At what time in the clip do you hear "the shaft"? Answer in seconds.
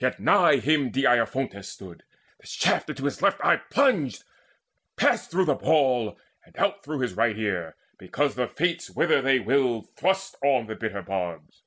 2.40-2.90